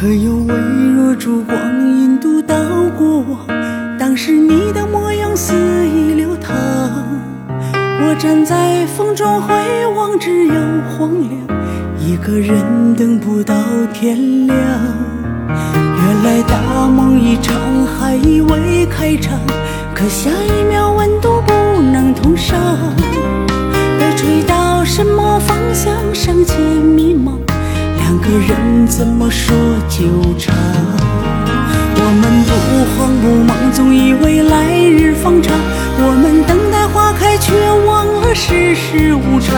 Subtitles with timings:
[0.00, 0.54] 可有微
[0.96, 1.54] 弱烛光
[1.98, 2.56] 引渡到
[2.96, 3.22] 过
[3.98, 5.52] 当时你的模样肆
[5.86, 6.56] 意流淌
[7.74, 9.54] 我站在风中回
[9.94, 10.54] 望只有
[10.88, 11.60] 荒凉
[11.98, 13.54] 一个人等不到
[13.92, 14.56] 天亮。
[15.46, 19.38] 原来大梦一场还以为开场
[19.94, 22.58] 可下一秒温度不能同上。
[23.98, 27.36] 被吹到什么方向尚且迷茫
[28.10, 29.56] 两个人怎么说
[29.88, 30.52] 就长？
[31.94, 32.50] 我们不
[32.90, 35.54] 慌不忙，总以为来日方长。
[35.96, 37.54] 我们等待花开，却
[37.86, 39.54] 忘了世事无常。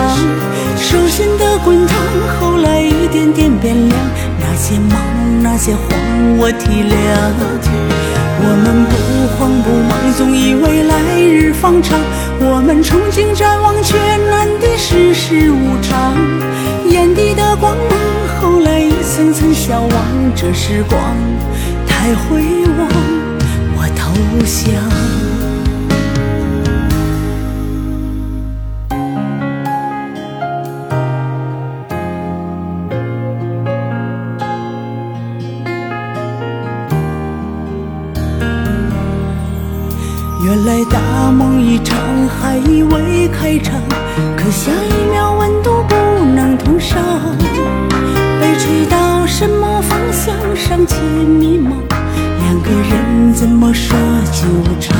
[0.76, 1.96] 手心的滚烫，
[2.38, 3.98] 后来一点点变凉。
[4.38, 5.00] 那些忙，
[5.42, 5.88] 那些慌，
[6.36, 6.92] 我体谅。
[8.44, 8.92] 我们不
[9.32, 11.98] 慌不忙，总以为来日方长。
[12.38, 13.96] 我们憧憬展望，却
[14.28, 16.12] 难敌世事无常。
[16.90, 17.91] 眼底的光芒，
[19.32, 19.90] 曾向往。
[20.34, 21.00] 这时光
[21.86, 22.88] 太辉煌，
[23.76, 24.12] 我投
[24.44, 24.74] 降。
[40.44, 41.96] 原来大梦一场，
[42.28, 43.80] 还以为开场，
[44.36, 45.81] 可下一秒温度
[53.42, 53.98] 怎么说
[54.30, 54.46] 就
[54.78, 54.96] 长？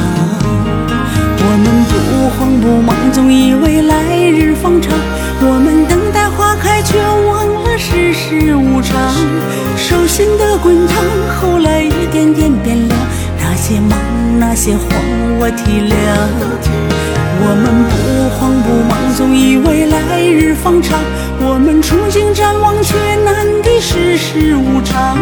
[1.38, 4.92] 我们不慌不忙，总以为来日方长。
[5.42, 8.98] 我们等待花开，却忘了世事无常。
[9.76, 11.04] 手心的滚烫，
[11.38, 12.98] 后来一点点变凉。
[13.38, 13.96] 那些忙，
[14.40, 14.88] 那些慌，
[15.38, 15.94] 我体谅。
[17.44, 20.98] 我们不慌不忙，总以为来日方长。
[21.38, 25.16] 我们憧憬展望，却难敌世事无常。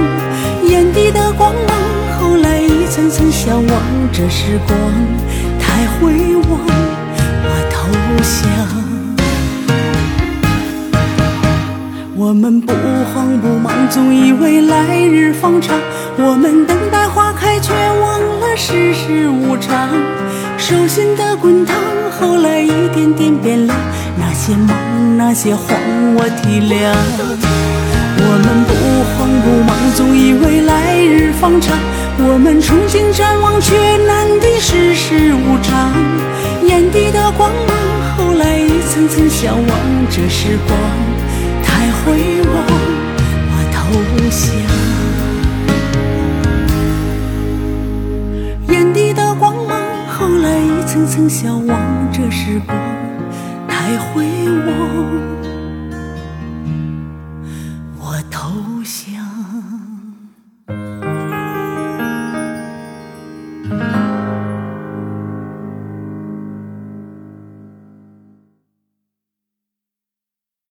[0.64, 1.76] 眼底的光芒，
[2.18, 2.59] 后来
[3.00, 3.82] 层层消亡。
[4.12, 4.76] 这时光
[5.58, 6.12] 太辉
[6.42, 6.58] 煌，
[7.44, 7.88] 我投
[8.20, 8.42] 降。
[12.14, 15.74] 我们不慌不忙，总以为来日方长。
[16.18, 19.88] 我们等待花开，却忘了世事无常。
[20.58, 21.74] 手心的滚烫，
[22.20, 23.74] 后来一点点变凉。
[24.18, 24.76] 那些忙，
[25.16, 25.74] 那些慌，
[26.16, 26.92] 我体谅。
[28.22, 28.74] 我们不
[29.16, 31.78] 慌不忙，总以为来日方长。
[32.22, 35.90] 我们重新展望，却难敌世事无常。
[36.66, 37.74] 眼底的光芒，
[38.16, 39.66] 后来一层层消亡。
[40.10, 40.78] 这时光
[41.62, 42.54] 太会忘，
[43.50, 43.78] 我投
[44.30, 44.48] 降。
[48.68, 52.08] 眼底的光芒，后来一层层消亡。
[52.12, 52.76] 这时光
[53.66, 54.24] 太会
[54.66, 54.68] 忘，
[57.98, 58.50] 我投
[58.84, 59.18] 降。